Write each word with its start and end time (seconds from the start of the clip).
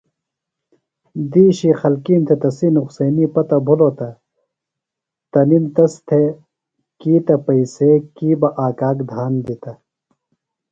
دِیشی 1.31 1.71
خلکِیم 1.81 2.21
تھےۡ 2.27 2.39
تسی 2.41 2.67
نُقصینی 2.75 3.25
پتہ 3.33 3.57
بِھلوۡ 3.65 3.93
تہ 3.97 4.09
تنِم 5.31 5.65
تس 5.75 5.93
تھےۡ 6.07 6.29
کی 6.99 7.13
تہ 7.25 7.35
پئیسے 7.45 7.91
کی 8.15 8.29
بہ 8.39 8.49
آک 8.65 8.79
آک 8.89 8.97
دھان 9.09 9.33
دِتہ۔ 9.45 9.71